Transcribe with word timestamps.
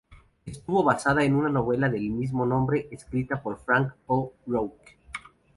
Estuvo 0.47 0.83
basada 0.83 1.23
en 1.23 1.35
una 1.35 1.49
novela 1.49 1.87
del 1.87 2.09
mismo 2.09 2.43
nombre 2.43 2.87
escrita 2.89 3.43
por 3.43 3.59
Frank 3.59 3.91
O'Rourke. 4.07 4.97